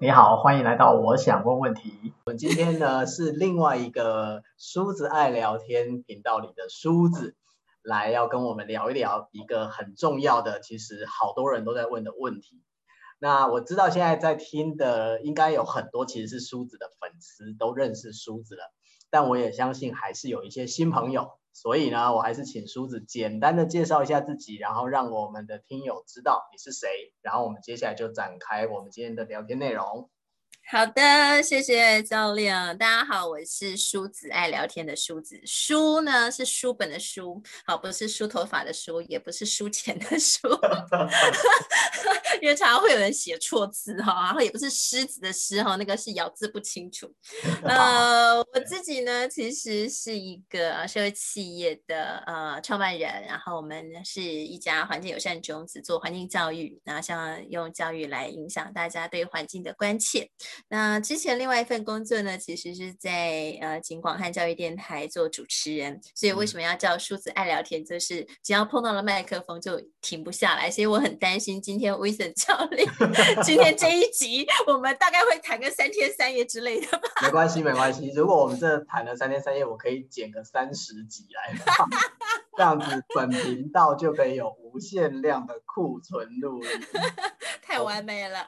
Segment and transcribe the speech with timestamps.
[0.00, 2.14] 你好，欢迎来到我想问问题。
[2.24, 7.36] 我们今天呢是另外一个梳子爱聊天频道里的梳子，
[7.82, 12.62] 来要跟我们聊一聊一个很重要的，其实好多人都在问的问题。
[13.18, 18.72] 那我知道现在在听的应该有很多其实是梳子的粉丝，都认识梳子了，
[19.10, 21.37] 但我也相信还是有一些新朋友。
[21.60, 26.88] 所以呢，我还是请梳子简单的介绍一下自己，然后让我们的听友知道你是谁，
[27.20, 30.08] 然后我们接下来就展开我们今天的聊天内容。
[30.70, 32.76] 好的，谢谢教练。
[32.76, 35.40] 大家好，我是梳子爱聊天的梳子。
[35.46, 40.46] 梳呢是书本的书，好，不是梳头发的梳，也不是输钱的输，
[42.42, 47.10] 因为常常会有人写错字哈，然后也不是狮子的狮哈，那个是咬字不清楚。
[47.64, 60.30] 呃，我自己呢其实是一个社会企业的呃创办人，然后我们是一家环境友善种子，做环境教育，然后希望用教育来影响大家对环境的关切。
[60.68, 67.84] 那之前另外一份工作呢，其实是在呃警广汉教育电台做主持人，所以为什么要叫数字爱聊天？
[67.84, 72.88] 就是只要碰到了麦克风就停不下来，所以我很担心今天 Wilson 教练
[73.44, 77.08] 今天这一集我们大概会谈个三天三夜之类的吧。
[77.22, 78.10] 没关系，没关系。
[78.14, 81.88] 如果我们真的谈了三天三夜，我可以剪个三十集来放，
[82.58, 86.68] 这样子本频道就可以有无限量的库存录音，
[87.62, 88.40] 太完美了。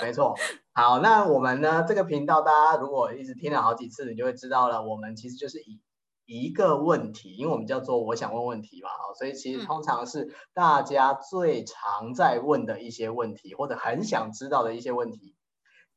[0.00, 0.34] 没错。
[0.72, 1.84] 好，那我们呢？
[1.86, 4.82] 这个频道大家如果一直听了好几次，你就会知道了。
[4.82, 5.82] 我们其实就是以
[6.24, 15.36] 一个问题，因为我们叫做“我想问问题”嘛，好，所以其实通常是大家最常在问的一些问题，或者很想知道的一些问题。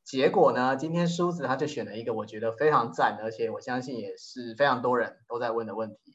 [0.04, 6.09] 结果呢，今天梳子他就选了一个我觉得非常赞，而且我相信也是非常多人都在问的问题。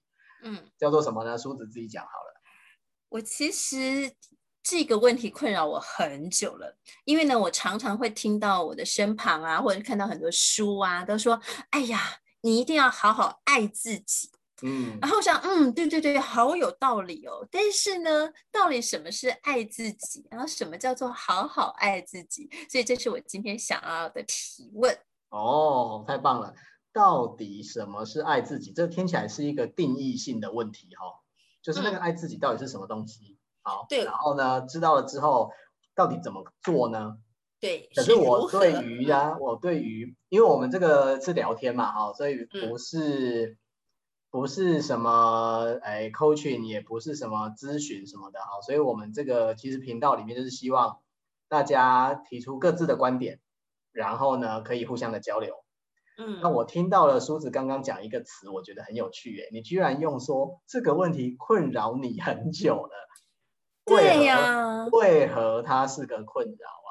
[0.45, 1.37] 嗯，叫做什么呢？
[1.37, 2.41] 梳子自己讲好了。
[3.09, 4.15] 我其实。
[4.67, 11.39] 这个问题困扰我很久了，因为呢，我常常会听到我的身旁啊，或者看到很多书啊，都说
[11.69, 12.01] ：“哎呀，
[12.41, 14.31] 你一定要好好爱自己。”
[14.65, 17.47] 嗯，然后我想，嗯，对对对，好有道理哦。
[17.51, 20.27] 但是呢，到底什么是爱自己？
[20.31, 22.49] 然后什么叫做好好爱自己？
[22.71, 24.99] 所以这是我今天想要的提问。
[25.29, 26.55] 哦，太棒了！
[26.95, 28.73] 到底什么是爱自己？
[28.73, 31.13] 这听起来是一个定义性的问题哈、哦，
[31.61, 33.33] 就是那个爱自己到底是什么东西？
[33.33, 35.51] 嗯好，对，然后呢，知道了之后，
[35.95, 37.17] 到底怎么做呢？
[37.61, 43.57] 对，可是我对于呀、啊，我对于，因为我们这个是聊天嘛，哈，所以不是、嗯、
[44.31, 50.99] 不是什么哎，coaching，也不是什么咨询什么的，哈，所以我们这个其实频道里面就是希望
[51.49, 53.41] 大家提出各自的观点，
[53.93, 55.64] 然后呢，可以互相的交流。
[56.17, 62.91] 嗯，那我听到了梳子刚刚讲一个词，我觉得很有趣，耶，你居然用说这个问题困扰你很久了。
[63.85, 66.91] 对呀，为何它是个困扰啊？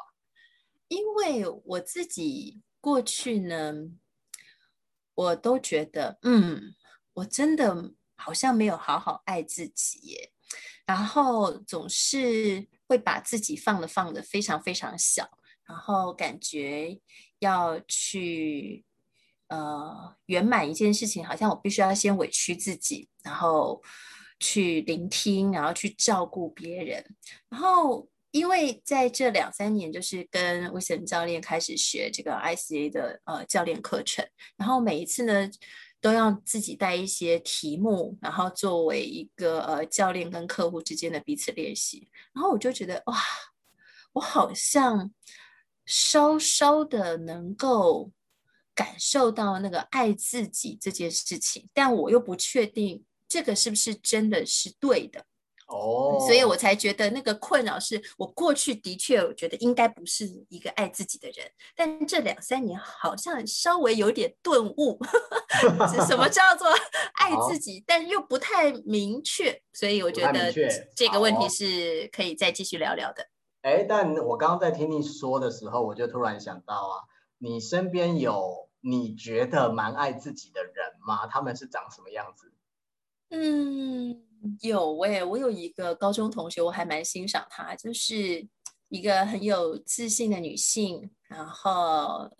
[0.90, 3.74] 因为我自己过去呢，
[5.16, 6.76] 我都觉得，嗯，
[7.14, 10.32] 我真的好像没有好好爱自己耶，
[10.86, 15.28] 然后总是会把自己放的放的非常非常小，
[15.66, 17.00] 然后感觉
[17.40, 18.86] 要去
[19.54, 23.82] 呃圆满一件事情，好像我必须要先委屈自己，然后。
[24.40, 27.02] 去聆听，然后去照顾别人，
[27.48, 34.28] 然后因为在这两三年，就是跟 w i s o n 教练开始学这个 ICA 的呃教练课程，
[34.58, 35.50] 然后每一次呢
[36.02, 43.16] 都要自己带一些题目，然后作为一个呃教练跟客户之间的彼此练习，然后我就觉得哇，
[44.12, 45.14] 我好像
[45.86, 48.12] 稍稍的能够
[48.76, 53.04] 感受到那个爱自己这件事情，但我又不确定。
[53.30, 55.26] 这个是不是真的是对的？
[55.68, 65.00] 哦，所以我才觉得那个困扰是我过去的确我觉得应该不是一个爱自己的人，但这两三年好像稍微有点顿悟，
[66.06, 66.68] 什么叫做
[67.18, 70.54] 爱自己，但又不太明确，所以我觉得
[70.96, 73.26] 这个问题是可以再继续聊聊的。
[73.64, 77.02] 哎，但我刚刚在听你说的时候，我就突然想到啊，
[77.44, 81.28] 你身边有你觉得蛮爱自己的人吗？
[81.28, 82.54] 他们是长什么样子？
[83.32, 84.26] 嗯，
[84.62, 88.48] 有诶、我有一个高中同学，我还蛮欣赏她，就是
[88.88, 91.12] 一个很有自信的女性。
[91.28, 92.32] 然后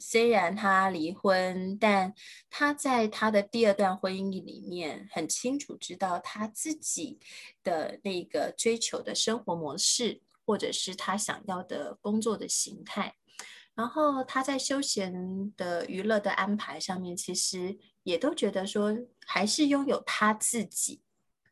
[0.00, 2.12] 虽然她离婚，但
[2.48, 7.20] 她在她的第二段婚姻里面很清楚知道她自己
[7.62, 13.14] 的那个追求的生活模式，或者是她想要的工作的形态。
[13.80, 17.78] 然后他在休闲的娱乐的安排上面，其实。
[18.02, 18.96] 也都觉得说，
[19.26, 21.02] 还是拥有他自己，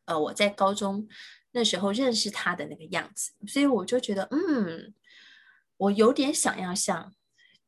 [0.05, 1.07] 呃我在高中
[1.51, 4.93] 那时候认识他的那个样子，所以我就觉得嗯，
[5.77, 7.13] 我有点想要像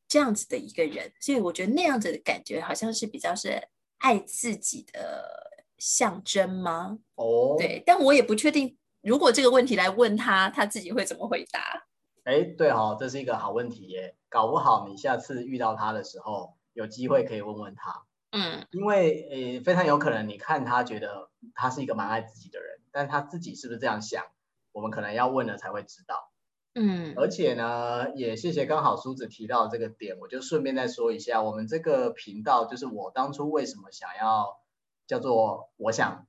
[0.08, 3.68] 这样子的一个人，所以我觉得那样子的感觉好像是比较是
[4.00, 6.98] 爱自己的象征吗？
[7.16, 11.86] 哦，对，但我也不确定，如果这个问题来问他，他自己会怎么回答？
[12.24, 18.06] 哎，对哦，这是一个好问题耶，搞不好你下次遇到他的时候，有机会可以问问他。
[18.32, 24.26] 嗯，因为呃，非常有可能你看他觉得他是一个蛮爱自己的人，但他自己是不是这样想，
[24.72, 26.32] 我们可能要问了才会知道。
[26.74, 34.62] 嗯，而且呢，也谢谢刚好梳子提到这个点，我就顺便再说一下，我们这个频道就是我当初为什么想要
[35.08, 36.28] 叫做我想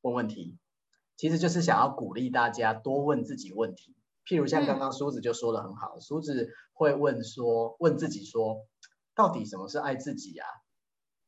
[0.00, 0.56] 问问题，
[1.16, 3.94] 其实就是想要鼓励大家多问自己问题。
[4.26, 8.66] 譬如像刚刚苏子就说的很好，书子会问说，问自己说，
[9.14, 10.46] 到底什么是爱自己啊？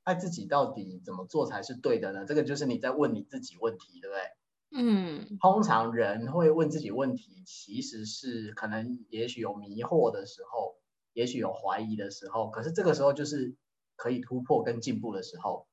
[0.03, 2.25] 爱自己到底怎么做才是对的呢？
[2.27, 4.23] 这个就是你在问你自己问题，对不对？
[4.71, 10.77] 嗯，通常人会问自己问题，其实是可能也许有迷惑的时候，
[11.13, 13.55] 也许有怀疑的时候，可是这个时候就是
[13.97, 15.67] 可以突破跟进步的时候。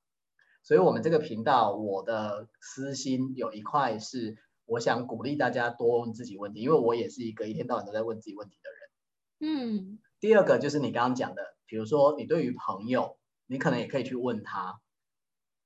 [0.64, 9.70] 所以，我们这个频道，我的私心有一块是，我想鼓励大家多问自己问题，因为我也是一个一天到晚都在问自己问题的人。
[9.72, 13.18] 嗯，第二个就是你刚刚讲的，比如说你对于朋友。
[13.48, 14.82] 你可能也可以去问他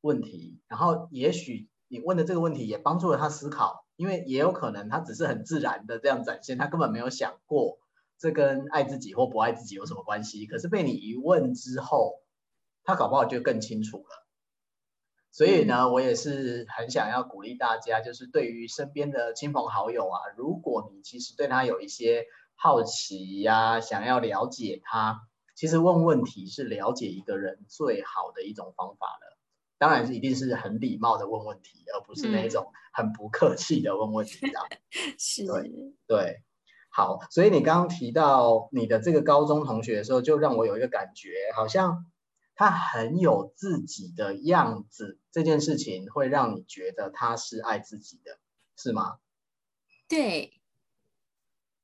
[0.01, 7.79] 问题，然后也许你问的这个问题也帮助了他思考，因为也有可能他只是很自然的这样展现，他根本没有想过
[8.17, 10.45] 这跟爱自己或不爱自己有什么关系。
[10.45, 12.15] 可是被你一问之后，
[12.83, 14.27] 他搞不好就更清楚了。
[15.31, 25.21] 所以呢，我也是很想要鼓励大家，就是对于身边的亲朋好友啊，如果你其实对他有一些好奇呀，想要了解他。
[25.55, 29.37] 其实问问题是了解一个人最好的一种方法了，
[29.77, 34.59] 当然是一定是很礼貌的问问题，而不是那种很不客气的问问题的。
[34.95, 35.71] 嗯、是，对
[36.07, 36.41] 对，
[36.89, 42.05] 好，所以你刚刚提到你的这个高中同学的时候，就让我有一个感觉，好像
[42.59, 48.37] 他很有自己的样子，这件事情会让你觉得他是爱自己的，
[48.75, 49.19] 是吗？
[50.09, 50.59] 对，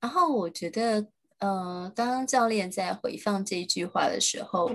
[0.01, 1.07] 然后我觉得。
[1.39, 4.69] 呃，刚刚教练在回放这一句话的时候，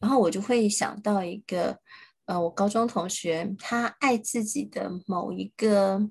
[0.00, 1.78] 然后我就会想到一个，
[2.26, 6.10] 呃，我高中同学，他爱自己的某一个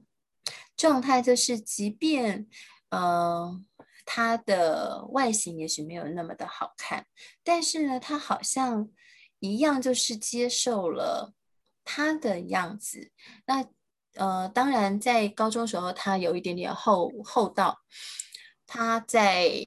[0.78, 2.48] 状态，就是即便
[2.90, 3.62] 呃
[4.10, 7.06] 他的外形也许没有那么的好看，
[7.44, 8.90] 但是呢，他好像
[9.40, 11.34] 一样就是接受了
[11.84, 13.12] 他的样子。
[13.46, 13.66] 那
[14.14, 17.78] 呃，当然在高中时候，他有一点点厚厚道。
[18.66, 19.64] 他在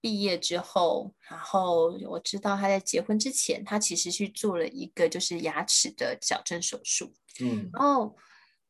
[0.00, 7.12] 毕业之后，然后我知道他在结婚之前，他其实去做了一个就是牙齿的矫正手术。
[7.40, 8.16] 嗯，然后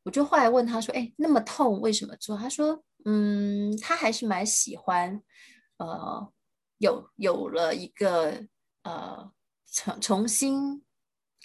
[0.03, 5.23] 我就后来问他说：“哎，那么痛，为什么做？”他说：“嗯，他还是蛮喜欢，
[5.79, 6.33] 呃，
[6.79, 8.47] 有有了一个
[8.83, 9.33] 呃
[9.73, 10.83] 重重新。”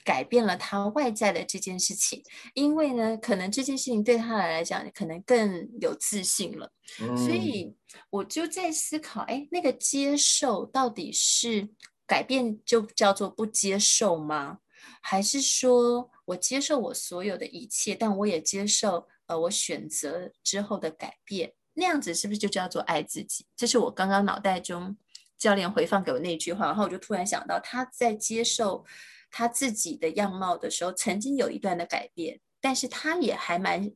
[0.06, 2.24] 改变了他外在的这件事情，
[2.54, 6.71] 因为呢，可能这件事情对他来讲，可能更有自信了。
[7.01, 7.18] 嗯。
[7.18, 7.75] 所以
[8.09, 11.68] 我就在思考，哎，那个接受到底是
[12.06, 14.59] 改变就叫做不接受吗？
[15.01, 23.45] 还是说我接受我所有的一切，但我也接受呃我选择之后的改变，那样子是不是就叫做爱自己？
[23.56, 24.97] 这是我刚刚脑袋中
[25.37, 28.85] 教练回放给我那句话，然后我就突然想到他在接受。
[29.30, 33.92] 他自己的样貌的时候，曾经有一段的改变，但是他也还蛮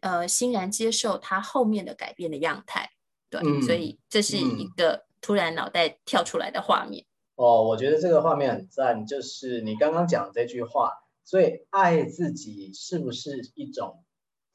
[0.00, 2.88] 呃欣然接受他后面的改变的样态，
[3.28, 7.04] 对，嗯、所以这是一个突然脑袋跳出来的画面。
[7.34, 10.92] 哦，我觉得这个画面很赞，就是你刚刚讲的这句话，
[11.24, 14.04] 所以爱自己是不是一种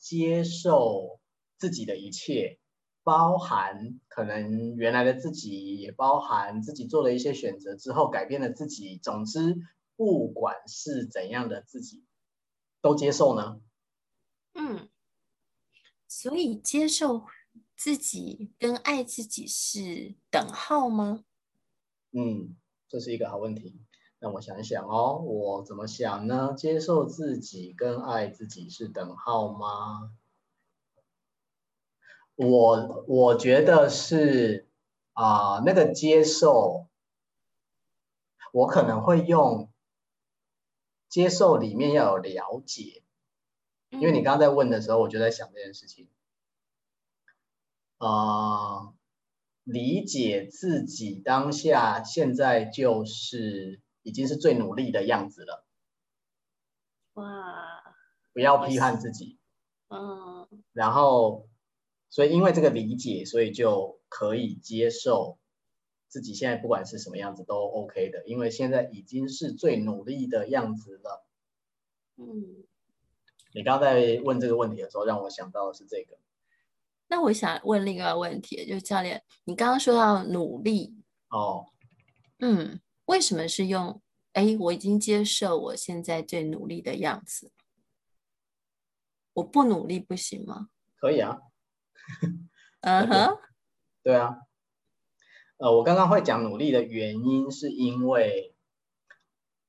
[0.01, 1.21] 接受
[1.57, 2.59] 自己的一切，
[3.03, 9.55] 包含可能原来的自己，也包含自己做了一些选择之后改变了自己，总之。
[9.97, 12.03] 不管是怎样的自己，
[12.81, 13.61] 都接受呢？
[14.55, 14.89] 嗯，
[16.07, 17.27] 所以接受
[17.77, 21.23] 自己跟爱自己是等号吗？
[22.13, 22.55] 嗯，
[22.87, 23.79] 这是一个好问题。
[24.21, 26.53] 让我想一想哦，我怎么想呢？
[26.55, 30.13] 接受自己跟爱自己是等号吗？
[32.35, 34.69] 我我觉得是
[35.13, 36.87] 啊，呃，那个接受，
[38.53, 39.67] 我可能会用。
[41.09, 43.03] 接受里面要有了解，
[43.89, 46.07] 因为你刚刚在问的时候，我就在想这件事情。
[47.97, 48.93] 啊、呃，
[49.63, 55.65] 理解自己当下现在就是已经是最努力的样子了。
[57.13, 57.95] 哇！
[58.33, 59.37] 不要批判自己。
[59.89, 61.49] 嗯，然后，
[62.09, 65.37] 所以因为这个理解，所以就可以接受
[66.07, 71.25] 自己现在不管是什么样子都 OK 的，因为现在已经是最努力的样子了。
[72.15, 72.63] 嗯，
[73.53, 76.17] 你刚刚在问这个问题的时候，让我想到的是这个。
[77.07, 80.95] 那我想问另外一个问题，就是教练，你刚刚说到努力
[81.29, 81.65] 哦，
[82.39, 84.01] 嗯，为什么是用？
[84.33, 87.51] 哎，我已经接受我现在最努力的样子。
[89.33, 90.69] 我不努力不行吗？
[90.97, 91.39] 可以啊。
[92.81, 93.39] 嗯哼、uh-huh.。
[94.03, 94.37] 对啊。
[95.57, 98.55] 呃，我刚刚会讲努力的原因，是因为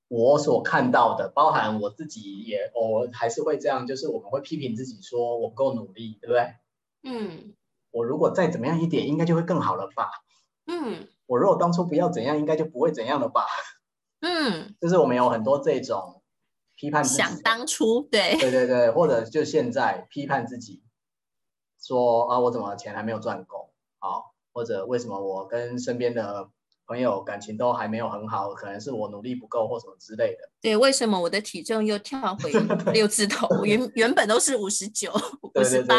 [0.09, 6.55] 我所看到的，包含我自己也偶尔还是会这样，就是我们会批评自己说我不够努力，对不对？
[7.03, 7.55] 嗯。
[7.91, 10.09] 我如果再怎么样一点，应该就会更好了吧？
[10.67, 11.09] 嗯。
[11.33, 13.47] 我如果当初不要怎样，应该就不会怎样了吧？
[14.21, 14.75] 嗯。
[14.81, 16.19] 就是我们有很多这种。
[16.75, 20.83] 批判自己，想当初，对对对对，或者就现在批判自己，
[21.81, 23.71] 说啊，我怎么钱还没有赚够
[24.01, 24.35] 啊？
[24.53, 26.51] 或者为什么我跟身边的
[26.93, 28.53] 朋友感情都还没有很好？
[28.53, 30.51] 可能是我努力不够或什么之类的。
[30.61, 32.53] 对，为什么我的体重又跳回
[32.93, 33.49] 六字头？
[33.65, 35.11] 原原本都是五十九、
[35.55, 35.97] 五十八，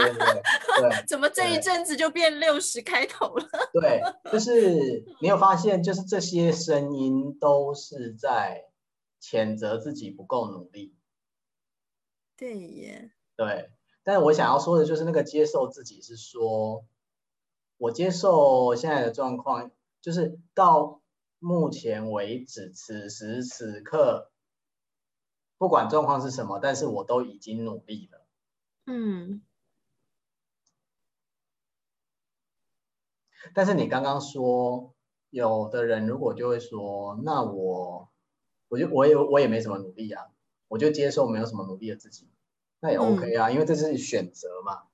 [1.07, 3.47] 怎么这一阵子就变六十开头了？
[3.73, 8.65] 对，就是你有发现，就是这些声音都是在。
[9.25, 10.93] 谴责自己不够努力，
[12.35, 13.69] 对耶，对。
[14.03, 16.83] 但是我想要说的就是那个接受自己，是说，
[17.77, 19.71] 我接受现在的状况，
[20.03, 21.01] 就是到
[21.39, 24.31] 目前为止，此时此刻，
[25.57, 28.27] 不管状况是什么，但是我都已经努力了。
[28.85, 29.41] 嗯。
[33.55, 34.93] 但是你刚刚说，
[35.31, 38.11] 有的人如果就会说，那我。
[38.69, 40.31] 我就我也我也没什么努力啊，
[40.67, 42.27] 我就接受没有什么努力的自己，
[42.79, 44.87] 那也 OK 啊，嗯、因为这是选择嘛。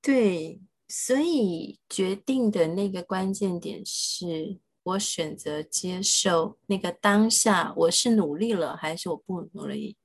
[0.00, 9.96] 对，所以决定的那个关键点是我选择接受那个当下，我是努力了还是我不努力，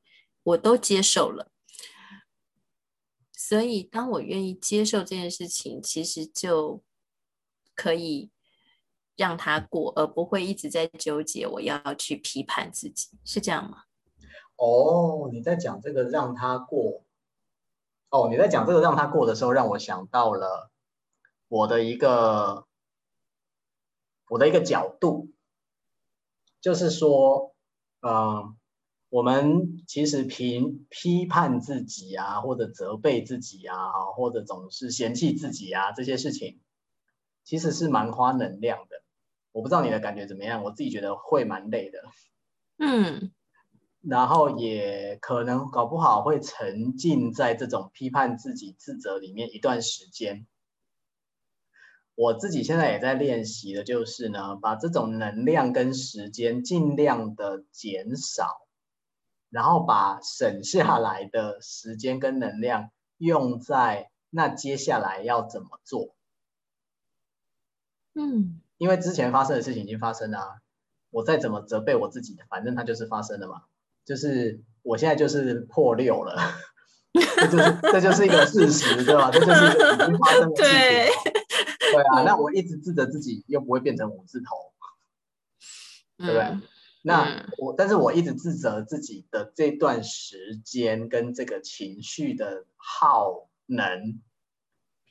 [0.44, 1.52] 我都接受了。
[3.32, 6.84] 所以当我愿意接受这件事情，其实就
[7.76, 8.32] 可以。
[9.18, 11.46] 让他过，而不会一直在纠结。
[11.46, 13.84] 我要去批判自己，是这样吗？
[14.56, 17.04] 哦，你在讲这个让他过。
[18.12, 20.70] 哦，你在讲这个让他过的时候，让我想到了
[21.48, 22.68] 我的一个
[24.28, 25.32] 我的一个角度，
[26.60, 27.56] 就是说，
[28.02, 28.58] 嗯、
[29.10, 36.60] 我们其实评批判自己啊，或者责备自己啊，或者总是嫌弃自己啊，这些事情，
[37.46, 39.04] 其实是蛮花能量的。
[39.54, 42.04] 我不知道你的感觉怎么样，我自己觉得会蛮累的，
[42.78, 43.32] 嗯，
[44.02, 50.48] 然后也可能搞不好会沉浸在这种批判自己、自责里面一段时间。
[52.16, 58.68] 我自己现在也在练习的，就是呢，把这种能量跟时间尽量的减少，
[59.50, 66.16] 然后把省下来的时间跟能量用在那接下来要怎么做，
[68.14, 68.62] 嗯。
[68.78, 70.62] 因为之前发生的事情已经发生了啊，
[71.12, 73.62] 我再怎么责备我自己，反正它就是发生了嘛。
[74.06, 76.36] 就是我现在就是破六了，
[77.14, 79.30] 这就是这就是一个事实，对吧？
[79.32, 80.64] 这就是已经发生的事情。
[80.64, 81.10] 对，
[81.94, 84.74] 对啊，那我一直自责自己，又不会变成五字头，
[86.18, 86.42] 对不对？
[86.44, 86.62] 嗯，
[87.04, 94.20] 那我，但是我一直自责自己的这段时间跟这个情绪的耗能，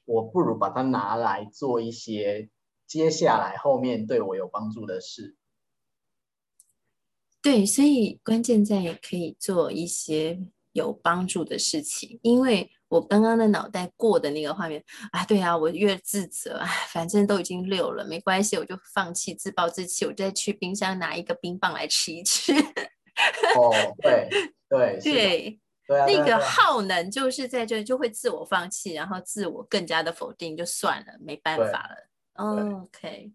[0.05, 2.51] 我不如把它拿来做一些。
[2.87, 5.37] 接下来后面对我有帮助的事，
[7.43, 10.39] 对，所以关键在可以做一些
[10.73, 12.21] 有帮助的事情。
[12.23, 22.53] 因为我刚刚的脑袋过的那个画面啊，对啊，我越自责，哎，反正都已经六了，没关系，我就放弃，自暴自弃，我再去冰箱拿一个冰棒来吃一吃。
[23.57, 24.29] 哦，对
[24.69, 32.09] 对对， 对啊，那个耗能就是在这就会自我放弃，然后自我更加的否定，就算了，没办法了。
[32.35, 33.33] Oh, OK，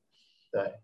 [0.52, 0.80] 对，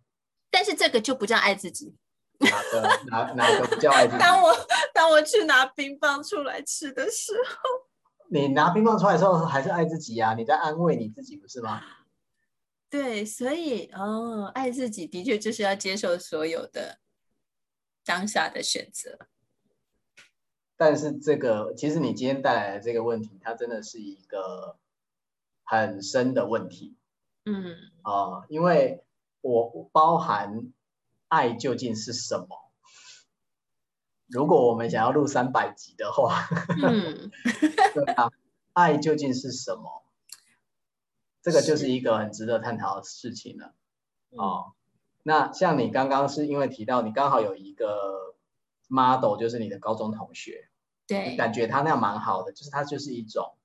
[0.50, 1.96] 但是这个就不叫爱自己。
[2.42, 4.20] 哪个哪哪个不叫爱自己？
[4.20, 4.54] 当我
[4.94, 7.88] 当我去拿冰棒出来吃的时候，
[8.30, 10.34] 你拿冰棒出来的时候还是爱自己呀？
[10.34, 11.82] 你在安慰你自己，不是吗？
[12.90, 16.98] 对，所以哦，爱自己的确就是要接受所有的
[18.04, 19.18] 当下的选择。
[20.76, 24.78] 但是这个其实你今天带来的这个问题，它真的是一个
[25.64, 26.98] 很深的问题。
[27.46, 29.04] 嗯啊、呃，因为
[29.42, 30.72] 我包含
[31.32, 32.74] 爱究竟是什么？
[34.28, 36.50] 如果我们想要录三百集的话，
[36.84, 37.32] 嗯，
[37.96, 38.30] 对啊，
[38.74, 40.04] 爱究竟是什么？
[41.42, 43.74] 这个就是一个很值得探讨的事情了。
[44.32, 44.74] 哦，
[45.24, 48.36] 那像你刚刚是因为提到你刚好有一个
[48.90, 50.70] model，就是你的高中同学，
[51.08, 53.56] 对，感觉他那样蛮好的，就是他就是一种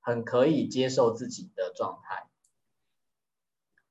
[0.00, 2.26] 很可以接受自己的状态。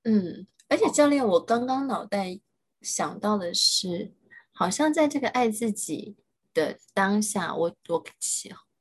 [0.04, 2.40] 嗯，而且教练，我刚刚脑袋
[2.82, 4.14] 想到的是，
[4.52, 6.16] 好像在这个爱自己
[6.54, 8.04] 的当下，我我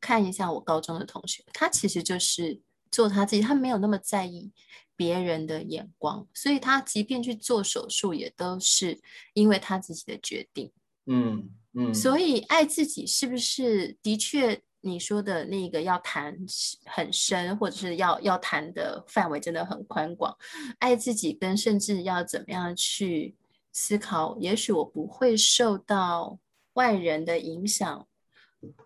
[0.01, 4.53] 看一下我高中的同学，他其实就是做他自己，他没有那么在意
[4.95, 9.01] 别人的眼光，所以他即便去做手术，也都是
[9.35, 10.73] 因为他自己的决定。
[11.07, 16.37] 嗯嗯，所以爱自己是不是的确你说的那个要谈
[16.85, 20.37] 很深，或者是要要谈的范围真的很宽广？
[20.79, 23.35] 爱自己跟甚至要怎么样去
[23.73, 26.39] 思考，也许我不会受到
[26.75, 28.09] 外人的影响，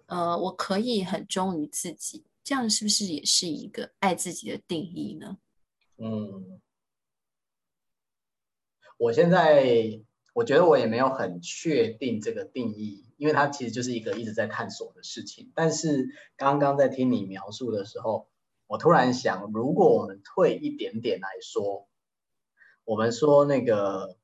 [0.06, 5.38] 呃，我可以很忠于自己，这样是不是也是一个爱自己的定义呢？
[5.98, 6.60] 嗯，
[8.98, 10.00] 我现在
[10.34, 15.52] 我觉得我也没有很确定这个定义，因为它其实就是一个一直在探索的事情。
[15.54, 18.28] 但是刚刚在听你描述的时候，
[18.66, 21.88] 我突然想，如果我们退一点点来说，
[22.84, 24.16] 我们说那个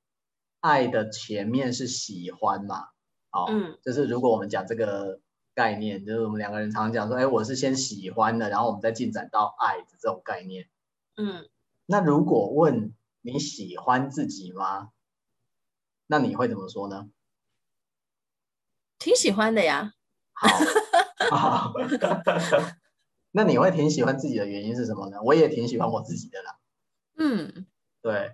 [0.60, 2.88] 爱的前面是喜欢嘛？
[3.30, 5.20] 哦，嗯，就是如果我们讲这个
[5.54, 10.68] 概念，就是我们两个人常常讲说，哎，我是先喜欢的，然后我们再进展到爱的这种概念，
[11.16, 11.48] 嗯。
[11.90, 14.90] 那如果问你喜欢自己吗？
[16.06, 17.08] 那你会怎么说呢？
[18.98, 19.94] 挺喜欢的呀。
[20.32, 20.48] 好，
[21.36, 21.72] 好。
[23.30, 25.18] 那你会挺喜欢自己的原因是什么呢？
[25.22, 26.58] 我也挺喜欢我自己的啦。
[27.16, 27.66] 嗯，
[28.00, 28.32] 对。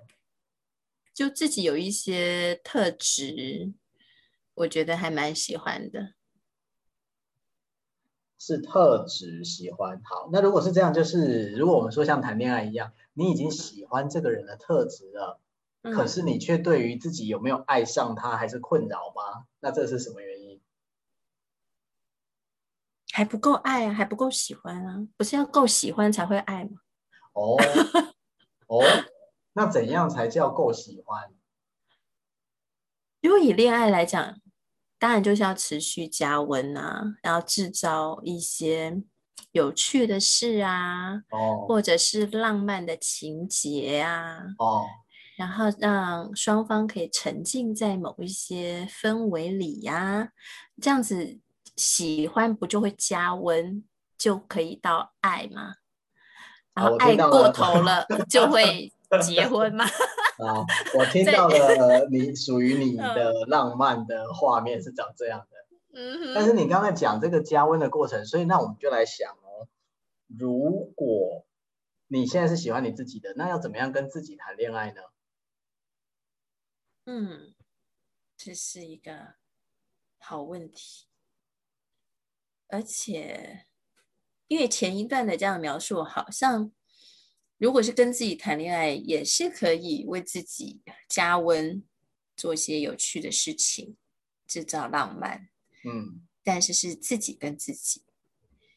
[1.14, 3.72] 就自己有一些特质，
[4.54, 6.12] 我觉得还蛮喜欢的。
[8.38, 10.02] 是特质喜欢。
[10.04, 12.92] 好，那如果是这样，就是如果我们说像谈恋爱一样。
[13.16, 15.40] 你已经喜欢这个人的特质了，
[15.82, 19.46] 嗯、可是你却对于自己有没有爱上他还是困扰吗？
[19.60, 20.60] 那这是什么原因？
[23.12, 26.80] 还不够爱啊，还不够喜欢啊，不是要够喜欢才会爱吗？
[27.34, 27.56] 哦
[28.66, 28.82] 哦，
[29.54, 31.32] 那怎样才叫够喜欢？
[33.22, 34.40] 如果以恋爱来讲，
[34.98, 39.02] 当然就是要持续加温啊，然后制造一些。
[39.50, 44.84] 有趣的事啊，哦，或者是浪漫的情节啊，哦，
[45.36, 50.28] 然后让双方可以沉浸在某一些氛围里呀，啊，
[50.82, 51.38] 这样子
[51.76, 53.84] 喜欢不就会加温，
[54.18, 55.74] 就可以到爱吗？
[56.74, 59.84] 然后爱过头了就会结婚吗？
[60.38, 60.64] 啊，
[60.98, 65.56] 我听到了，你属于你的浪漫的画面是长这样的，
[65.92, 69.68] 嗯，但是你刚才讲这个加温的过程，所以那我们就来想哦。
[70.26, 71.46] 如果
[72.08, 75.02] 你现在是喜欢你自己的，那要怎么样跟自己谈恋爱呢？
[77.06, 77.54] 嗯，
[78.36, 79.34] 这是一个
[80.18, 81.06] 好问题。
[82.68, 83.66] 而且，
[84.48, 86.72] 因为前一段的这样描述，好像
[87.64, 91.82] 如果是跟自己谈恋爱，也是可以为自己加温，
[92.36, 93.96] 做一些有趣的事情，
[94.46, 95.48] 制造浪漫。
[95.82, 98.02] 嗯，但是是自己跟自己。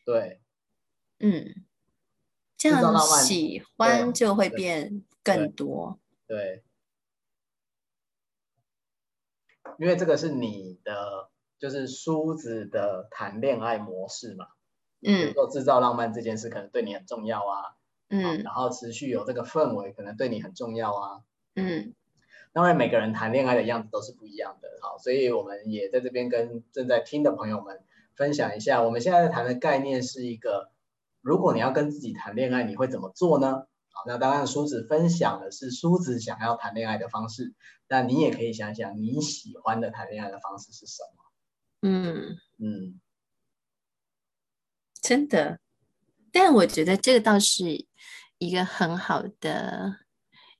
[0.06, 0.39] 对。
[1.19, 1.65] 嗯，
[2.56, 6.00] 这样喜欢就会变更多。
[6.26, 6.63] 对，
[9.65, 14.47] 对，因为这个是你的，就是梳子的谈恋爱模式嘛。
[15.02, 17.76] 嗯，做制造浪漫这件事可能对你很重要啊。
[18.10, 21.22] 嗯，然后持续有这个氛围可能对你很重要啊。
[21.56, 21.93] 嗯，
[22.54, 27.84] 当然每个人谈恋爱的样子都是不一样的，好，所以我们也在这边跟正在听的朋友们
[28.15, 30.72] 分享一下，我们现在在谈的概念是一个。
[31.22, 33.67] 如果你要跟自己谈恋爱，你会怎么做呢？
[33.91, 37.54] 好，那当然，梳子分享的是梳子想要谈恋爱的方式，
[37.89, 41.89] 那你也可以想想你喜欢的谈恋爱的方式是什么？
[41.89, 43.02] 嗯嗯，
[45.02, 45.60] 真的，
[46.39, 47.88] 但我觉得这个倒是
[48.38, 50.02] 一个很好的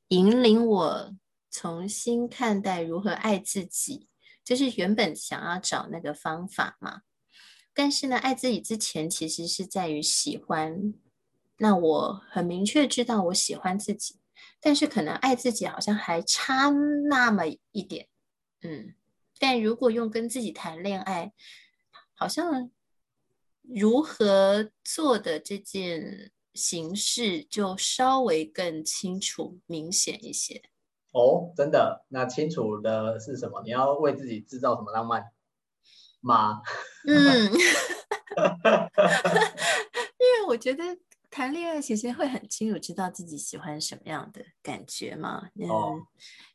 [0.08, 1.16] 引领我
[1.52, 4.08] 重新看待如何爱自己，
[4.44, 7.02] 就是原本想要找那个方法嘛。
[7.76, 10.96] 但是呢，爱自己之前其实是在于喜欢。
[11.58, 14.20] 那我很明确知道我喜欢自己，
[14.60, 16.72] 但是可能爱自己好像还差
[17.08, 18.08] 那么一点。
[18.64, 18.96] 嗯，
[19.38, 21.34] 但如果用跟自己谈恋爱，
[22.16, 22.72] 好像
[23.74, 30.62] 如何做的这件形式就稍微更清楚、明显一些。
[31.12, 32.06] 哦，真的？
[32.10, 33.62] 那清楚的是什么？
[33.64, 35.24] 你要为自己制造什么浪漫？
[36.22, 36.62] 吗？
[37.08, 37.60] 嗯， 因
[40.20, 40.84] 为我觉得
[41.30, 45.50] 谈恋爱其实会很清楚知道自己喜欢什么样的感觉嘛。
[45.56, 46.08] 嗯，哦、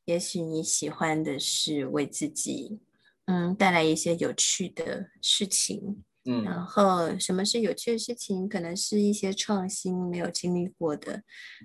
[0.04, 2.80] 也许你喜欢的是为自己
[3.26, 6.02] 嗯带来一些有趣的事情。
[6.24, 8.48] 嗯，然后什么是有趣的事情？
[8.48, 11.22] 可能是一些创新没有经历过的，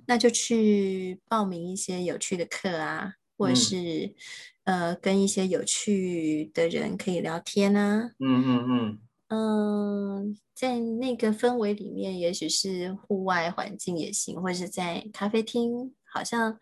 [0.08, 4.16] 那就去报名一些有趣的课啊，或者是、
[4.64, 8.12] 嗯、呃跟一些有趣的人可以聊天啊。
[8.20, 16.58] 嗯嗯嗯嗯，在那个氛围里面，也许是户外环境也行，或者是在咖啡厅，好像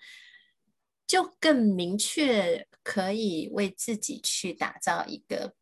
[1.07, 5.53] 就更明确可以为自己去打造一个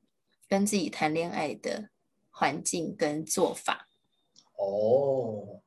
[0.48, 1.90] 跟自己谈恋爱的。
[2.36, 3.88] 环境跟做法，
[4.58, 5.62] 哦，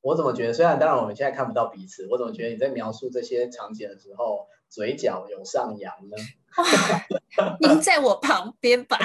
[0.00, 0.52] 我怎么觉得？
[0.52, 6.16] 虽然当然我们现在看不到彼此，我怎么觉得你在描述这些场景的时候，嘴角有上扬呢？
[7.60, 8.98] 您在我旁边吧？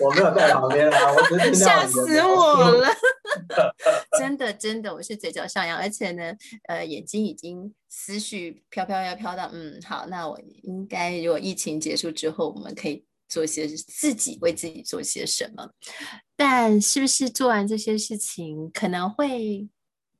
[0.00, 2.88] 我没有在旁边啊，我只是吓死我了！
[4.18, 6.32] 真的真的，我是嘴角上扬，而且呢，
[6.68, 13.04] 呃，眼睛已经思绪飘飘要飘到，嗯，好，那我应该如果疫情结束之后，我们可以。
[13.28, 15.70] 做些自己为自己做些什么，
[16.34, 19.68] 但是不是做完这些事情可能会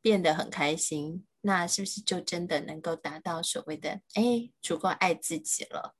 [0.02, 1.24] 变得很开心？
[1.40, 5.94] 那是不是就真的能够达到所谓的哎足够爱自己了？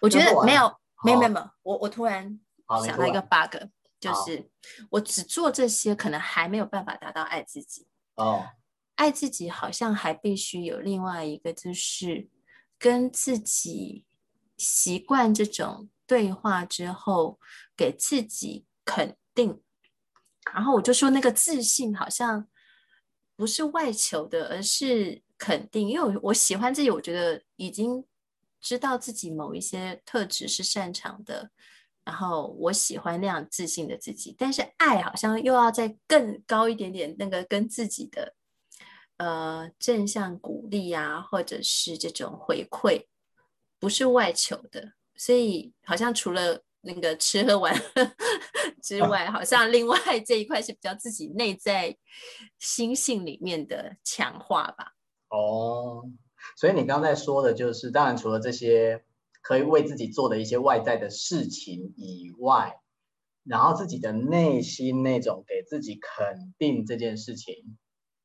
[0.00, 1.50] 我觉得没有，没有，没有，没有。
[1.62, 2.40] 我我突然
[2.86, 3.68] 想到一个 bug，
[4.00, 4.48] 就是
[4.90, 7.86] 我只做这些，可能还没有办法达到爱自己。
[8.14, 8.46] 哦，
[8.94, 12.28] 爱自己好像还必须有另外一个，就是
[12.78, 14.06] 跟自己。
[14.62, 17.38] 习惯这种对话之后，
[17.76, 19.60] 给自己肯定，
[20.54, 22.46] 然后我就说那个自信好像
[23.36, 25.88] 不是外求的，而是肯定。
[25.88, 28.04] 因为我喜欢自己，我觉得已经
[28.60, 31.50] 知道自己某一些特质是擅长的，
[32.04, 34.34] 然后我喜欢那样自信的自己。
[34.38, 38.34] 但是爱好像又要再更高一点点，那个跟自己的
[39.16, 43.06] 呃正向鼓励啊，或者是这种回馈。
[43.82, 48.12] 不是外求的，所以好像除了那个吃喝玩乐
[48.80, 51.96] 之外，好像另外这一块是比较自己内在
[52.60, 54.92] 心性里面的强化吧。
[55.30, 56.08] 哦，
[56.56, 59.04] 所以你刚才说的就是，当然除了这些
[59.40, 62.76] 可以为自己做的一些外在的事情以外，
[63.42, 67.76] 然后自己的内心那种给自己肯定这件事情，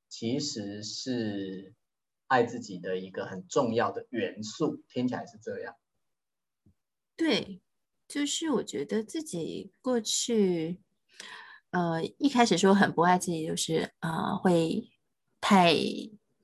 [0.07, 1.73] 其实是。
[2.27, 5.75] 爱自己的一个很重要的元素，听起来是这样。
[7.15, 7.61] 对，
[8.07, 10.81] 就是我觉得自己过去，
[11.71, 14.89] 呃，一开始说很不爱自己，就是呃，会
[15.39, 15.73] 太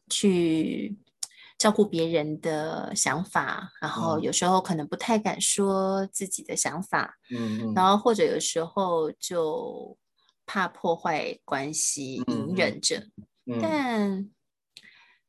[0.09, 0.97] 去
[1.57, 9.97] 照顾别人的想法，然后有时候可能不太敢说自己的想法，嗯嗯，然后或者有时候就
[10.45, 12.97] 怕破坏关系，隐忍着，
[13.45, 14.31] 嗯嗯，但。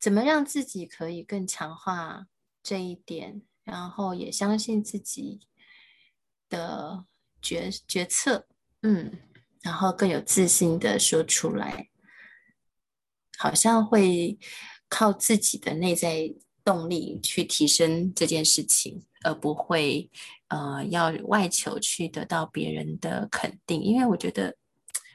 [0.05, 2.27] 怎么让自己可以更强化
[2.63, 5.41] 这一点，然后也相信自己
[6.51, 7.07] 的
[7.41, 8.47] 决决策，
[8.83, 9.19] 嗯，
[9.63, 11.89] 然后更有自信的说出来，
[13.39, 14.39] 好像会
[14.91, 20.11] 靠自己的内在动力去提升这件事情，而不会
[20.49, 24.55] 呃要外求去得到别人的肯定，因为我觉得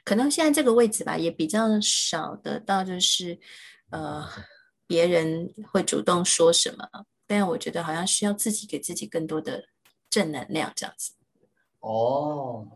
[0.02, 3.38] 可能现在这个位置吧，也比较少得到，就是
[3.90, 4.28] 呃。
[4.90, 6.84] 别人会主动说什么，
[7.24, 9.66] 但我觉得好像需要自己给自己更多的
[10.10, 11.12] 正能量，这样子。
[11.78, 12.66] 哦，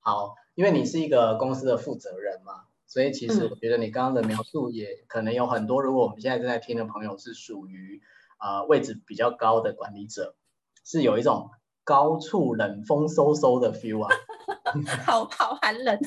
[0.00, 5.80] 好，因为你是一个公司的负责人嘛，所以其实我觉得你刚刚的描述也可能有很多。
[5.80, 8.02] 如果我们现在正在听的朋友是属于
[8.38, 10.36] 呃位置比较高的管理者，
[10.84, 11.48] 是有一种
[11.84, 14.14] 高处冷风嗖嗖的 feel 啊，
[15.06, 15.98] 好好寒冷。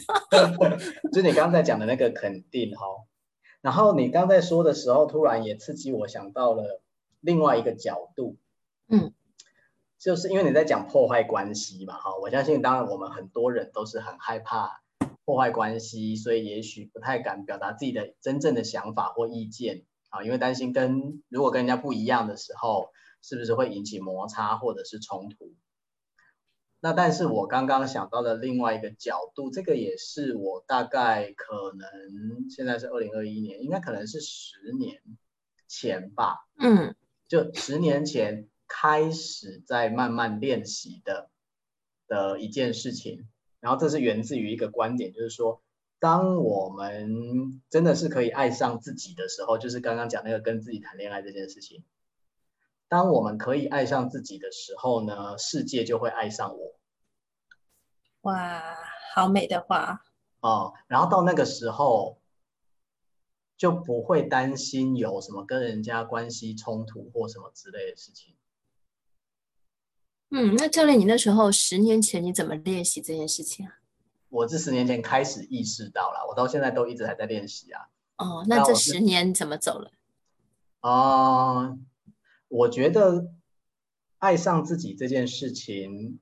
[1.12, 2.86] 就是你刚刚在讲的那个肯定哈。
[3.66, 6.84] 然后你刚才说的时候，突然也刺激我想到了
[7.20, 8.38] 另外一个角度，
[8.88, 9.12] 嗯，
[9.98, 14.84] 就是因为你在讲破坏关系嘛，哈，我相信当然我们很多人都是很害怕
[15.26, 22.90] 破坏关系，所以也许不太敢表达自己的真正的想法或意见啊，因为担心跟如果跟人家不一样的时候，
[23.24, 25.56] 是不是会引起摩擦或者是冲突。
[26.86, 35.02] 那但是我刚刚想到的另外一个角度，这个也是我大概可能现在是二零二一年，应该可能是十年
[35.68, 36.96] 前吧，嗯，
[37.28, 41.32] 就十年前开始在慢慢练习的
[42.08, 43.28] 的一件事情。
[43.60, 45.64] 然后这是源自于一个观点，就是说，
[45.98, 51.84] 当我们真的是可以爱上自己的时候，就是刚刚讲那个跟自己谈恋爱这件事情。
[52.88, 56.76] 当我们可以爱上自己的时候呢，世界就会爱上我。
[58.22, 58.78] 哇，
[59.14, 60.04] 好美的话
[60.40, 60.74] 哦。
[60.88, 62.20] 然后到那个时候
[63.58, 68.36] 就不会担心有什么跟人家关系冲突或什么之类的事情。
[70.32, 73.80] 嗯，那教练，你那时候十年前你怎么练习这件事情啊？
[74.30, 77.88] 我这十年前开始意识到了，我到现在都一直还在练习啊。
[78.18, 79.92] 哦，那这十年怎么走了？
[80.82, 81.80] 哦、呃，
[82.56, 83.34] 我觉得
[84.18, 86.22] 爱上自己这件事情，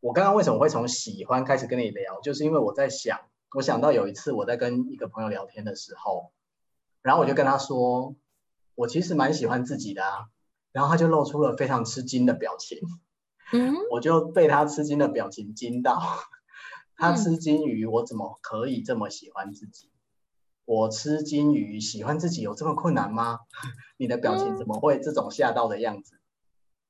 [0.00, 3.18] 我刚刚为什么会从喜欢开始跟你聊，就是因为我在想，
[3.54, 6.32] 我想到有一次我在跟一个朋友聊天的时候，
[7.00, 8.14] 然后我就跟他说，
[8.74, 10.26] 我其实蛮喜欢自己的啊，
[10.70, 12.78] 然后他就露出了非常吃惊的表情。
[13.52, 15.98] 嗯，我就被他吃惊的表情惊到，
[16.94, 19.89] 他吃惊于我怎么可以这么喜欢自己，嗯、
[20.70, 23.40] 我吃金鱼喜欢自己有这么困难吗？
[23.98, 26.14] 你的表情怎么会这种吓到的样子？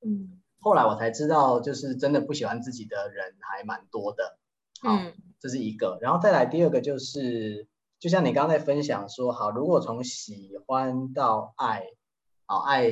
[0.05, 4.39] 嗯，后来我才知道，就是真的不喜欢自己的人还蛮多的。
[4.83, 11.87] 好，嗯，这是一个，然后再来第二个就是，就像你刚才分享说，好，如果从喜欢到爱。
[12.45, 12.91] 好，爱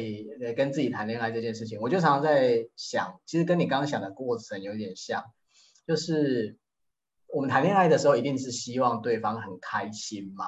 [0.57, 5.25] 跟自己谈恋爱这件事情，我就常常在想，其实跟你刚刚想的过程有点像，
[5.87, 6.57] 就是
[7.27, 10.47] 我们谈恋爱的时候，一定是希望对方很开心嘛。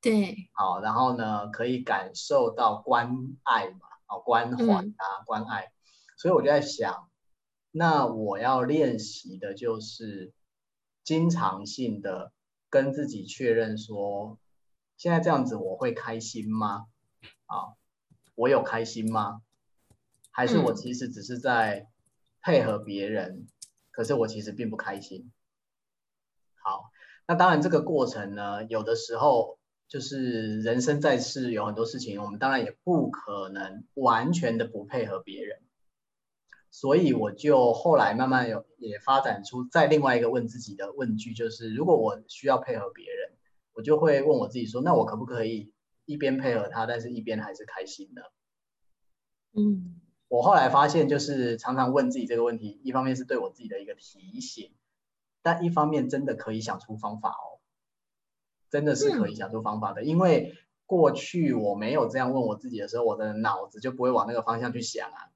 [0.00, 0.48] 对。
[0.52, 5.72] 好，然后呢，可以感受到关爱嘛，哦，关怀啊，嗯、关爱。
[6.16, 7.08] 所以我就在想，
[7.70, 10.32] 那我要练习的就是
[11.04, 12.32] 经常性的
[12.70, 14.38] 跟自己确认说，
[14.96, 16.86] 现在这样子我会开心吗？
[17.46, 17.74] 啊。
[18.34, 19.42] 我有开心吗？
[20.30, 21.88] 还是我其实只是在
[22.40, 23.46] 配合别人，嗯、
[23.90, 25.32] 可是我其实并不开心。
[26.62, 26.92] 好，
[27.26, 29.57] 那当然这个过程呢，有的时候
[29.88, 35.58] 就是人生在世，有很多事情，我们当然也不可能完全的不配合别人。
[36.70, 43.32] 所以我就后来慢慢有也发展出再另外一个问自己的问句，就是如果我需要配合别人，
[43.72, 45.72] 我就会问我自己说，那我可不可以？
[46.04, 48.32] 一边配合他，但是一边还是开心的。
[49.52, 54.72] 嗯，我后来发现，就是常常问自己这个问题，一方面是对我自己的一个提醒，
[55.42, 57.57] 但一方面真的可以想出方法哦，
[58.70, 60.02] 真的是可以想出方法的。
[60.02, 60.54] 嗯，因为
[60.86, 65.30] 过去我没有这样问我自己的时候，我的脑子就不会往那个方向去想啊。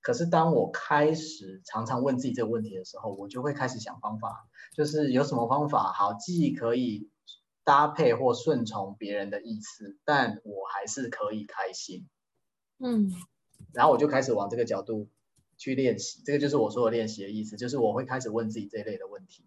[0.00, 7.10] 可是当我开始常常问自己这个问题的时候，我就会开始想方法，就是有什么方法好，既可以。
[7.66, 12.06] 搭配或顺从别人的意思，但我还是可以开心。
[12.76, 13.10] 嗯，
[13.72, 15.08] 然后我就开始往这个角度
[15.56, 19.46] 去练习，这个就是我说的练习的意思，就是我会开始问自己这一类的问题。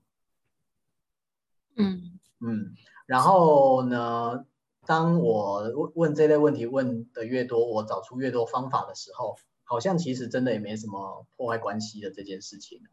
[1.76, 2.74] 嗯嗯，
[3.08, 4.46] 然后呢，
[4.86, 12.84] 当我问问这类问题问的越多，我找出越多方法的时候，好像其实真的也没什么破坏关系的这件事情。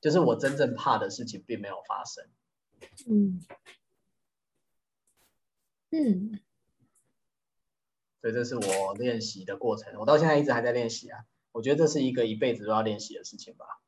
[0.00, 2.24] 就是我真正怕的事情并没有发生。
[3.08, 3.40] 嗯
[5.90, 6.38] 嗯，
[8.20, 11.24] 所以这是我练习的过程，我到现在一直还在练习啊。
[11.50, 13.80] 我觉得这是一个一辈子都要练习的事情吧。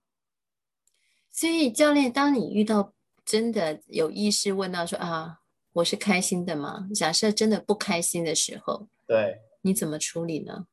[1.30, 2.92] 所以教练，当你遇到
[3.30, 5.40] 真的有意识问到说啊，
[5.74, 6.88] 我是开心的吗？
[6.92, 10.66] 假设真的不开心的时候，对，你怎么处理呢？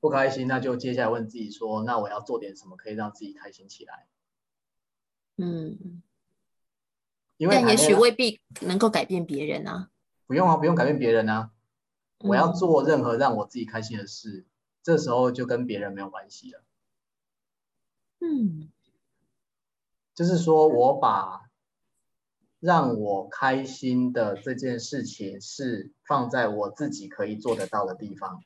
[0.00, 4.08] 不开心，那就接下来问自己说，那我要做点什么可以让自己开心起来？
[5.36, 6.02] 嗯。
[7.48, 9.90] 但也许未必能够改变别人啊。
[10.26, 11.52] 不用啊，不用改变别人啊。
[12.18, 14.46] 我要做任何让我自己开心的事，嗯、
[14.82, 16.64] 这时候就跟别人没有关系了。
[18.18, 18.68] 嗯，
[20.12, 21.48] 就是说我把
[22.60, 28.44] 让我开心的这件事情是放在我自己可以做得到的地方，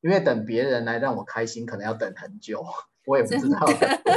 [0.00, 2.64] 因为等别人来让我开心，可能要等很久。
[3.06, 3.60] 我也不知道，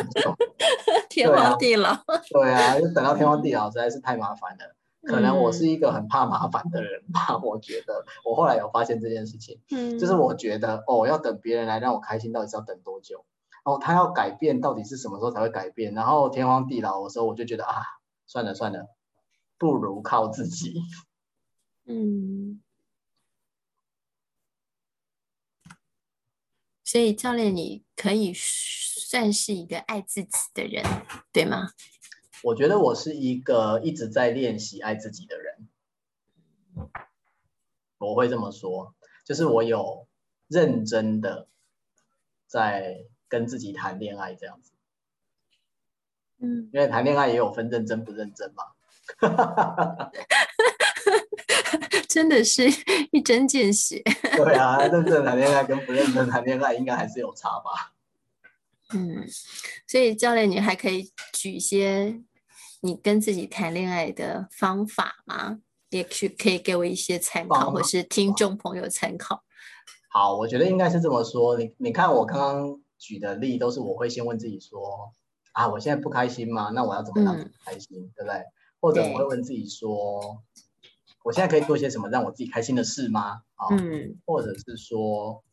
[1.10, 1.95] 天荒地老。
[2.32, 4.75] 对啊，就等到天荒地老实在是太麻烦了。
[5.08, 8.04] 可能我是一个很怕麻烦的人吧，嗯、我觉得。
[8.25, 13.23] 我后来有发现这件事情，嗯、就是我觉得哦，要等别人来让我开心，到底是要等多久？
[13.63, 15.93] 哦，他要改变，到底是什么时候才会改变？
[15.93, 17.82] 然后天荒地老的时候，我就觉得啊，
[18.26, 18.88] 算了算了，
[19.58, 20.82] 不如靠自己。
[21.86, 22.62] 嗯。
[26.84, 30.84] 所以教练，你可以算是一个爱自己的人，
[31.32, 31.69] 对吗？
[32.41, 35.67] 我觉得我是一个一直在练习爱自己的人，
[37.98, 38.95] 我会这么说，
[39.26, 40.08] 就是我有
[40.48, 41.50] 认真的
[42.48, 44.74] 在跟自己谈恋爱这样子。
[46.42, 48.63] 嗯，因为谈恋爱也有分认真不认真嘛。
[52.08, 52.63] 真的是
[53.12, 54.02] 一针见血。
[54.36, 57.94] 对啊，认真谈恋爱跟不认真谈恋爱应该还是有差吧？
[58.94, 59.28] 嗯，
[59.88, 62.20] 所以教练，你还可以举一些
[62.82, 65.60] 你跟自己谈恋爱的方法吗？
[65.89, 69.44] 也许可以给我一些参考，或是听众朋友参考。
[70.08, 71.58] 好，我觉得应该是这么说。
[71.58, 75.14] 你你看我刚刚举的例，都是我会先问自己说：
[75.54, 76.70] 啊，我现在不开心吗？
[76.70, 78.46] 那我要怎么让自己开心，嗯、对不对？
[78.80, 80.44] 或者我会问自己说：
[81.24, 83.42] 我现在可以做些什么让我自己开心的事吗？
[83.56, 85.44] 啊，嗯，或者是说，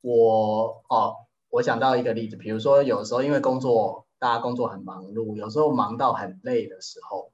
[0.00, 1.16] 我哦。
[1.50, 7.30] 我想到一个例子，比如说有时候因为工作，大家工作很忙碌，有时候忙到很累的时候，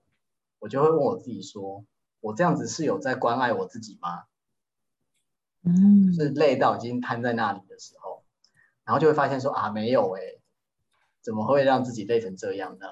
[0.58, 1.86] 我就会问我自己说：
[2.20, 4.24] 我这样子是有在关爱我自己吗？
[5.62, 7.99] 嗯，是累到已经瘫在那里的时候，
[8.84, 10.20] 然后就会发现说啊，没有哎，
[11.22, 12.86] 怎么会让自己累成这样呢？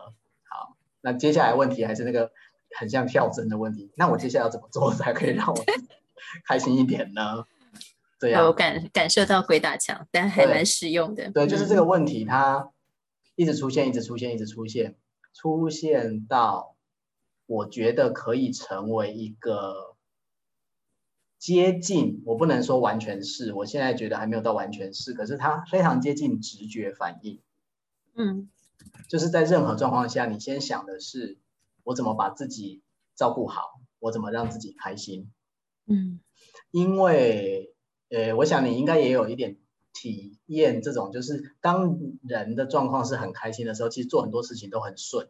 [0.48, 2.30] 好，那接下来问题还是那个
[2.78, 5.64] 很像跳针的问题，那我接下来要怎么做才可以让我
[6.46, 7.44] 开心一点呢？
[8.20, 11.30] 对呀，我感感受到鬼打墙，但还蛮实用的。
[11.30, 12.68] 对，对，就是这个问题，它
[13.36, 14.96] 一直出现，一直出现，一直出现，
[15.32, 16.74] 出现到
[17.46, 19.87] 我觉得可以成为一个
[21.38, 27.40] 接近，我不能说完全是，我现在觉得还没有到完全是，可是它非常接近直觉反应。
[28.14, 28.48] 嗯，
[29.08, 31.38] 就是在任何状况下，你先想的是
[31.84, 32.82] 我怎么把自己
[33.14, 33.62] 照顾好，
[34.00, 35.30] 我怎么让自己开心。
[35.86, 36.20] 嗯，
[36.70, 37.74] 因为。
[38.10, 39.58] 呃，我想你应该也有一点
[39.92, 45.28] 体验，这种就是当人的状况是很开心的时候，其实做很多事情都很顺。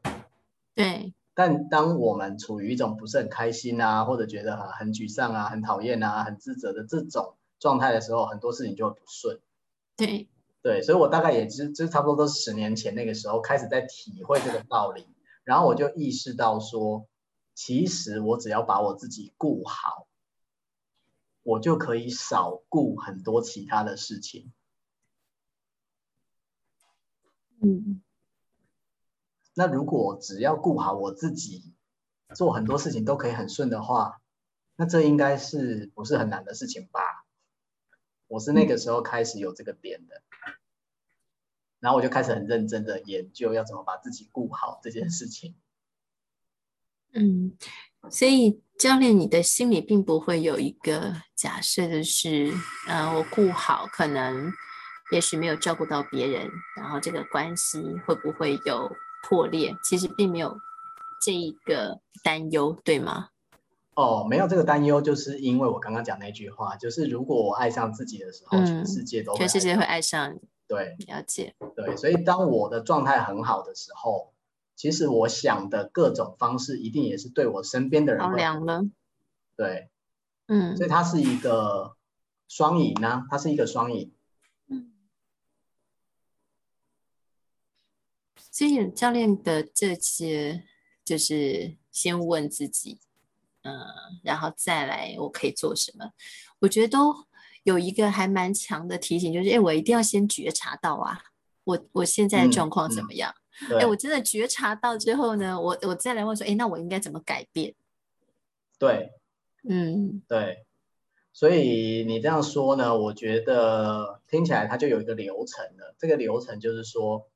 [0.76, 1.12] 对。
[1.38, 9.38] 但当我们处于一种不是很开心啊，或者觉得很很沮丧啊、很讨厌啊、很自责的这种状态的时候，很多事情就会不顺。
[9.96, 10.28] 对。
[10.62, 15.06] 对，所以我大概也就就差不多都是十年前那个时候开始在体会这个道理，
[15.44, 17.06] 然后我就意识到说，
[17.54, 20.08] 其实我只要把我自己顾好。
[21.44, 24.52] 我就可以少顾很多其他的事情。
[27.62, 28.02] 嗯，
[29.58, 31.74] 那如果只要顾好我自己，
[32.32, 34.20] 做很多事情都可以很顺的话，
[34.76, 37.00] 那这应该是不是很难的事情吧？
[38.28, 40.22] 我是那个时候开始有这个点的，
[41.80, 45.56] 然后我就开始很认真的研究要怎么把自己顾好这件事情。
[47.12, 47.56] 嗯，
[48.10, 48.62] 所以。
[48.78, 52.54] 教练，你的心里并不会有一个假设就是，
[52.86, 54.52] 呃，我顾好，可能
[55.10, 58.88] 也许没有照顾到别人，然后这个关系会不会有
[59.28, 59.74] 破裂？
[59.84, 60.56] 其实并没有
[61.20, 63.28] 这一个担忧，对吗？
[63.94, 70.40] 哦，没有这个担忧，就是因为我刚刚讲那句话，就是如果我爱上自己的时候，嗯、全世界都全世界会爱上你。
[70.66, 71.54] 对，了解。
[71.76, 74.32] 对，所以当我的状态很好的时候。
[74.78, 78.22] 其实我想的各种方式，一定也是对我身边的人。
[78.22, 78.84] 好凉了。
[79.56, 79.90] 对，
[80.46, 81.96] 嗯，所以它是一个
[82.46, 84.12] 双赢呢，它是一个双赢。
[88.58, 90.64] 所以教练的这些，
[91.04, 92.98] 就是先问自己，
[93.62, 93.72] 嗯，
[94.24, 96.10] 然后再来我可以做什么？
[96.58, 97.14] 我觉得都
[97.62, 101.20] 有一个还蛮强的提醒，就是哎，我一定要先觉察到啊，
[101.62, 103.32] 我我现在的状况怎么样？
[103.70, 107.72] 嗯嗯哎，我真的觉察到之后呢，我我再来问说，哎，那我应该怎么改变？
[108.76, 109.12] 对，
[109.68, 110.66] 嗯，对，
[111.32, 115.94] 所以你这样说呢，我觉得听起来它就有一个流程了。
[115.96, 117.28] 这个流程就是说，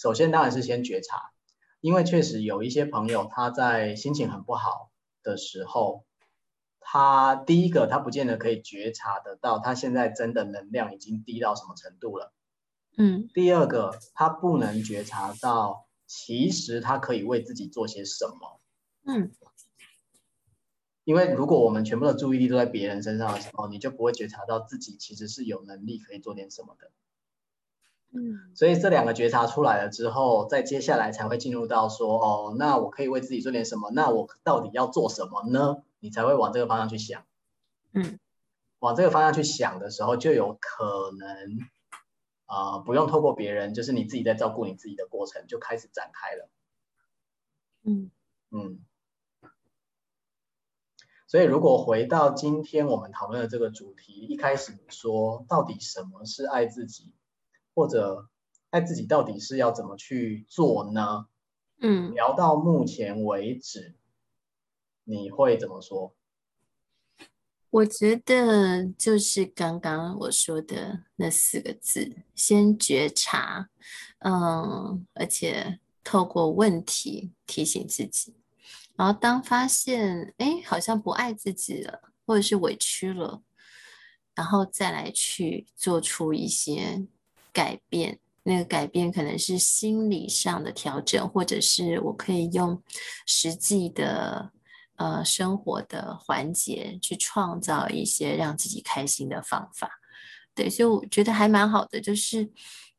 [0.00, 1.30] 首先当然是先觉察，
[1.82, 4.90] 因为确实有一些朋友他在心情很不好
[5.22, 6.06] 的时候，
[6.80, 12.32] 他第一个他不见得可以觉察得到，他现在真的能量已经低到什么程度了。
[12.96, 18.58] 嗯，第二个，他不能觉察到，其实他可以为自己做些什么。
[19.04, 19.30] 嗯，
[21.04, 26.90] 因为如果我们全部的注意力都在别人身上的时候，你就不会觉察到自己其实是有能力可以做点什么的。
[28.12, 33.90] 嗯，所以这两个觉察出来了之后，再接下来才会进入到说，哦，那我可以为自己做点什么？
[33.90, 35.82] 那我到底要做什么呢？
[36.00, 37.24] 你才会往这个方向去想。
[37.92, 38.18] 嗯，
[38.78, 41.58] 往这个方向去想的时候，就有可能。
[42.46, 46.50] 啊、呃，不用透过别人，就是你自己在照顾你自己的过程就开始展开了。
[47.84, 48.10] 嗯
[48.50, 48.80] 嗯，
[51.28, 57.14] 所以如果回到今天我们讨论的这个主题，一开始说到底什么是爱自己，
[57.74, 58.28] 或者
[58.70, 61.26] 爱自己到底是要怎么去做呢？
[61.80, 63.94] 嗯，聊到目前为止，
[65.04, 66.14] 你会怎么说？
[67.70, 73.70] 我觉得就是刚刚我说的那四个字：先觉察，
[74.18, 78.34] 嗯，而且透过问题提醒自己，
[78.96, 83.40] 然后当发现哎，好像不爱自己了，或者是委屈了，
[84.34, 87.06] 然后再来去做出一些
[87.52, 92.82] 改变，那个改变可能是心理上的调整，或者是我可以用
[93.26, 94.50] 实际的
[94.96, 99.90] 呃生活的环节去创造一些让自己开心的方法。
[100.54, 102.50] 对，所以我觉得还蛮好的，就是。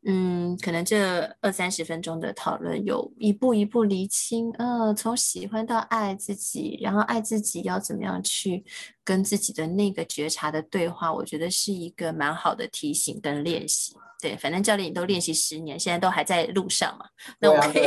[0.04, 8.64] 嗯，可能这二三十分钟的讨论，有一步一步厘清，呃，从喜欢到爱自己，然后爱自己要怎么样去
[9.04, 13.94] 跟自己的那个觉察的对话，我觉得是一个蛮好的提醒跟练习。
[14.20, 17.06] 对，反正教练你都练习十年，现在都还在路上嘛，
[17.40, 17.86] 那我可以，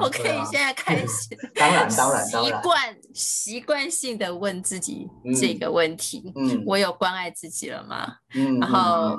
[0.00, 5.06] 我可以现在开始， 当然当然当然，习惯习惯性的问自己
[5.38, 8.16] 这个问题，嗯，我有关爱自己了吗？
[8.34, 9.18] 嗯，然后。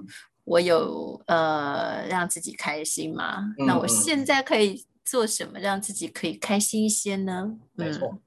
[0.51, 3.53] 我有呃让自己开心吗？
[3.57, 7.55] 嗯、那我现在可以做什么让自己可以开心一些呢？
[7.73, 8.19] 没错，嗯、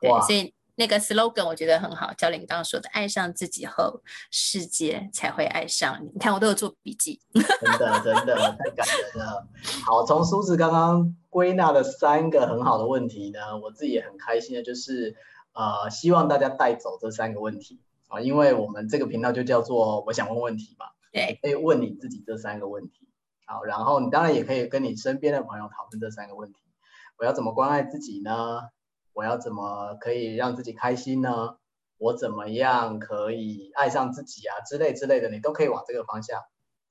[0.00, 2.12] 对，所以那个 slogan 我觉得很好。
[2.14, 6.10] 教练刚刚说的，爱上自己后，世界才会爱上你。
[6.12, 7.20] 你看，我都有做笔记。
[7.32, 8.84] 真的，真的太感
[9.14, 9.46] 人了。
[9.84, 15.14] 好，从梳子刚刚归纳的三个很好的问题呢，我自己也很开心的，就是
[15.52, 20.86] 呃，希望大家带走这三个问题啊，因为我们这个频道就叫做我想问问题嘛。
[21.16, 23.08] 对，可以问你自己这三个问题，
[23.46, 26.60] 好，然后你当然也可以跟你身边的朋友讨论这三个问题。
[27.16, 28.68] 我要怎么关爱自己呢？
[29.14, 31.56] 我要怎么可以让自己开心呢？
[31.96, 34.60] 我怎么样可以爱上自己啊？
[34.60, 36.42] 之类之类的，你都可以往这个方向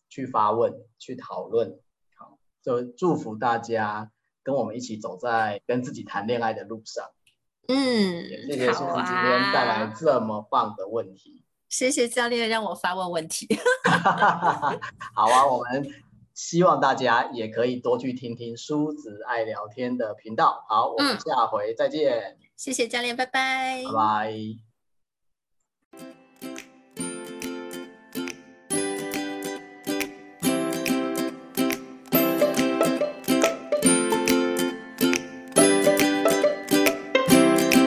[0.10, 1.80] 去发问、去讨论。
[2.18, 4.12] 好，就祝福大家
[4.42, 7.06] 跟我们一起走在跟自己谈恋爱的路上。
[7.68, 7.76] 嗯，
[8.48, 11.45] 谢谢苏子今天带来这么棒的问题。
[11.70, 13.48] 谢谢教练让我发问问题。
[15.14, 15.86] 好啊，我们
[16.34, 20.66] 希望大家也可以多去听听梳子爱聊天的频道。
[20.70, 22.20] 好，我们下回再见。
[22.20, 23.84] 嗯，谢谢教练，拜拜。
[23.86, 24.75] 拜拜。